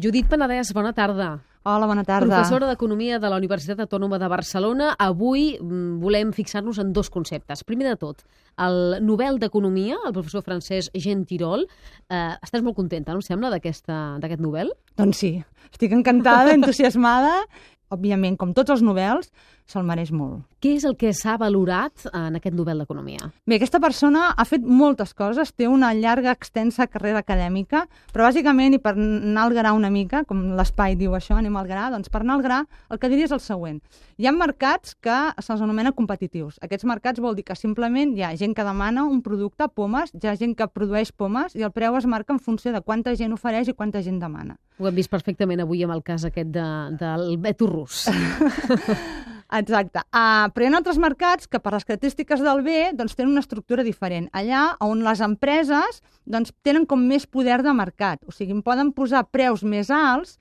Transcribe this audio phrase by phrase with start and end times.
[0.00, 1.42] Judit Penedès, bona tarda.
[1.68, 2.30] Hola, bona tarda.
[2.30, 4.94] Professora d'Economia de la Universitat Autònoma de Barcelona.
[4.96, 7.60] Avui mm, volem fixar-nos en dos conceptes.
[7.68, 8.22] Primer de tot,
[8.64, 11.68] el Nobel d'Economia, el professor francès Jean Tirole.
[12.08, 13.92] Eh, estàs molt contenta, no em sembla, d'aquest
[14.40, 14.72] Nobel?
[14.96, 15.34] Doncs sí,
[15.68, 17.34] estic encantada, entusiasmada.
[17.92, 19.28] Òbviament, com tots els Nobels,
[19.70, 20.42] se'l mereix molt.
[20.60, 23.30] Què és el que s'ha valorat en aquest Nobel d'Economia?
[23.48, 28.76] Bé, aquesta persona ha fet moltes coses, té una llarga, extensa carrera acadèmica, però bàsicament,
[28.76, 32.12] i per anar al gra una mica, com l'espai diu això, anem al gra, doncs
[32.12, 32.60] per anar al gra,
[32.90, 33.80] el que diria és el següent.
[34.20, 36.60] Hi ha mercats que se'ls anomena competitius.
[36.60, 40.28] Aquests mercats vol dir que simplement hi ha gent que demana un producte, pomes, hi
[40.28, 43.32] ha gent que produeix pomes, i el preu es marca en funció de quanta gent
[43.32, 44.58] ofereix i quanta gent demana.
[44.76, 46.68] Ho hem vist perfectament avui amb el cas aquest de,
[47.00, 48.04] del Beto Rus.
[49.50, 50.04] Exacte.
[50.14, 53.42] Uh, però hi ha altres mercats que per les característiques del bé doncs, tenen una
[53.42, 54.28] estructura diferent.
[54.36, 58.22] Allà on les empreses doncs, tenen com més poder de mercat.
[58.30, 60.38] O sigui, poden posar preus més alts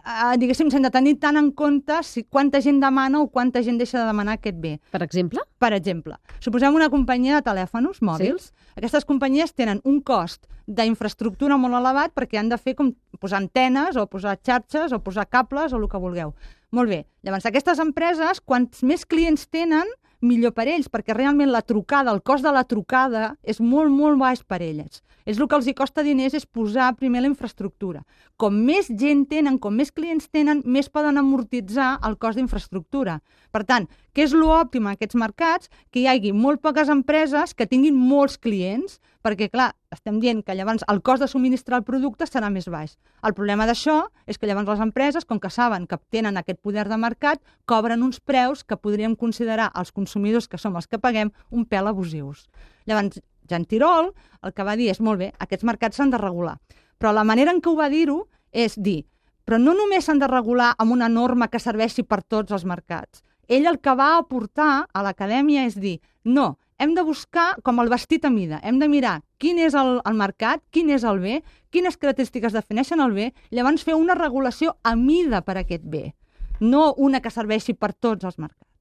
[0.00, 4.00] uh, diguéssim, sense tenir tant en compte si quanta gent demana o quanta gent deixa
[4.00, 4.78] de demanar aquest bé.
[4.94, 5.44] Per exemple?
[5.62, 8.50] Per exemple, suposem una companyia de telèfons mòbils.
[8.50, 8.72] Sí?
[8.80, 13.98] Aquestes companyies tenen un cost d'infraestructura molt elevat perquè han de fer com posar antenes
[13.98, 16.34] o posar xarxes o posar cables o el que vulgueu.
[16.72, 17.02] Molt bé.
[17.22, 19.88] Llavors, aquestes empreses, quants més clients tenen,
[20.22, 24.18] millor per ells, perquè realment la trucada, el cost de la trucada és molt, molt
[24.20, 25.02] baix per elles.
[25.26, 28.02] És el que els hi costa diners és posar primer la infraestructura.
[28.36, 33.20] Com més gent tenen, com més clients tenen, més poden amortitzar el cost d'infraestructura.
[33.54, 35.70] Per tant, què és l'òptim en aquests mercats?
[35.92, 40.54] Que hi hagi molt poques empreses que tinguin molts clients, perquè, clar, estem dient que
[40.58, 42.96] llavors el cost de subministrar el producte serà més baix.
[43.22, 46.88] El problema d'això és que llavors les empreses, com que saben que tenen aquest poder
[46.90, 51.30] de mercat, cobren uns preus que podríem considerar els consumidors, que som els que paguem,
[51.50, 52.48] un pèl abusius.
[52.86, 54.12] Llavors, Jean Tirol
[54.42, 56.58] el que va dir és, molt bé, aquests mercats s'han de regular.
[56.98, 59.04] Però la manera en què ho va dir-ho és dir,
[59.44, 63.22] però no només s'han de regular amb una norma que serveixi per tots els mercats.
[63.48, 67.88] Ell el que va aportar a l'acadèmia és dir, no, hem de buscar com el
[67.92, 71.36] vestit a mida, hem de mirar quin és el, el mercat, quin és el bé,
[71.70, 76.16] quines característiques defineixen el bé, llavors fer una regulació a mida per a aquest bé,
[76.58, 78.71] no una que serveixi per tots els mercats.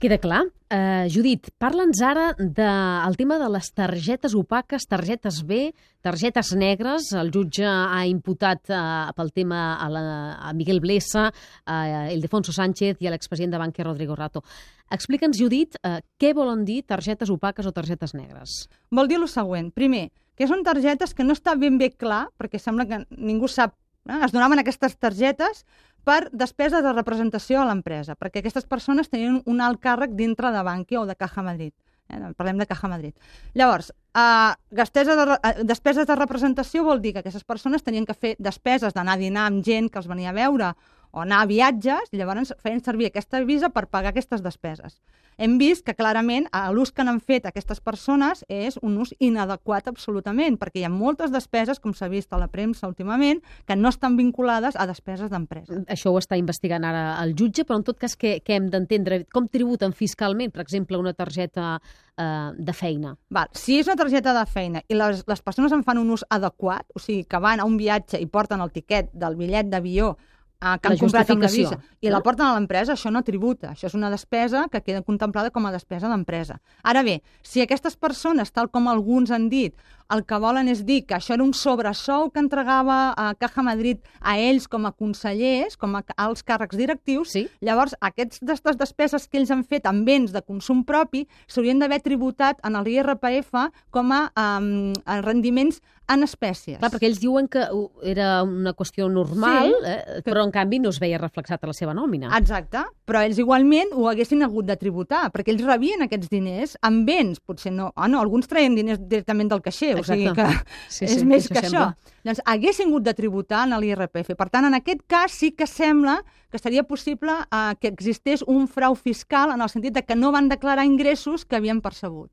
[0.00, 0.46] Queda clar.
[0.72, 7.10] Uh, Judit, parla'ns ara del de, tema de les targetes opaques, targetes B, targetes negres.
[7.12, 10.04] El jutge ha imputat uh, pel tema a, la,
[10.40, 11.26] a Miguel Blesa,
[11.68, 11.76] a
[12.14, 14.40] Ildefonso Sánchez i a l'expresident de Bankia, Rodrigo Rato.
[14.88, 18.70] Explica'ns, Judit, uh, què volen dir targetes opaques o targetes negres?
[18.88, 19.68] Vol dir el següent.
[19.76, 23.76] Primer, que són targetes que no està ben bé clar, perquè sembla que ningú sap
[24.08, 24.18] Eh?
[24.24, 25.64] Es donaven aquestes targetes
[26.04, 30.62] per despesa de representació a l'empresa, perquè aquestes persones tenien un alt càrrec dintre de
[30.66, 31.72] Bankia o de Caja Madrid.
[32.10, 32.32] Eh?
[32.36, 33.14] Parlem de Caja Madrid.
[33.54, 38.36] Llavors, eh, de, uh, despeses de representació vol dir que aquestes persones tenien que fer
[38.38, 40.74] despeses d'anar a dinar amb gent que els venia a veure
[41.12, 45.00] o anar a viatges, i llavors feien servir aquesta visa per pagar aquestes despeses.
[45.40, 50.58] Hem vist que clarament l'ús que n'han fet aquestes persones és un ús inadequat absolutament,
[50.60, 54.18] perquè hi ha moltes despeses, com s'ha vist a la premsa últimament, que no estan
[54.18, 55.80] vinculades a despeses d'empresa.
[55.88, 59.22] Això ho està investigant ara el jutge, però en tot cas què, què hem d'entendre?
[59.32, 63.14] Com tributen fiscalment, per exemple, una targeta eh, de feina?
[63.32, 63.48] Val.
[63.56, 66.84] Si és una targeta de feina i les, les persones en fan un ús adequat,
[66.92, 70.18] o sigui, que van a un viatge i porten el tiquet del bitllet d'avió
[70.60, 73.74] eh, que han comprat amb la visa i la porten a l'empresa, això no tributa.
[73.74, 76.60] Això és una despesa que queda contemplada com a despesa d'empresa.
[76.82, 79.74] Ara bé, si aquestes persones, tal com alguns han dit,
[80.14, 84.00] el que volen és dir que això era un sobresou que entregava a Caja Madrid
[84.20, 87.46] a ells com a consellers, com a alts càrrecs directius, sí.
[87.64, 92.60] llavors aquestes despeses que ells han fet amb béns de consum propi s'haurien d'haver tributat
[92.66, 94.92] en l'IRPF com a um,
[95.24, 96.78] rendiments en espècies.
[96.80, 97.62] Clar, perquè ells diuen que
[98.06, 101.74] era una qüestió normal, sí, eh, però en canvi no es veia reflexat a la
[101.76, 102.32] seva nòmina.
[102.38, 107.06] Exacte, però ells igualment ho haguessin hagut de tributar, perquè ells rebien aquests diners amb
[107.06, 109.94] béns, potser no, ah, no alguns traien diners directament del caixer.
[110.00, 110.48] O sigui que
[110.88, 111.70] sí, sí, és més que això.
[111.70, 112.16] Sembla.
[112.26, 114.34] Doncs haguessin hagut de tributar en l'IRPF.
[114.36, 116.20] Per tant, en aquest cas sí que sembla
[116.50, 120.32] que seria possible eh, que existés un frau fiscal en el sentit de que no
[120.32, 122.30] van declarar ingressos que havien percebut.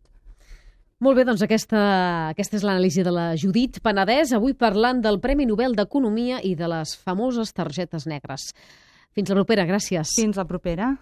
[0.98, 1.80] Molt bé, doncs aquesta,
[2.34, 6.72] aquesta és l'anàlisi de la Judit Penedès, avui parlant del Premi Nobel d'Economia i de
[6.72, 8.50] les famoses targetes negres.
[9.14, 10.16] Fins la propera, gràcies.
[10.18, 10.96] Fins la propera.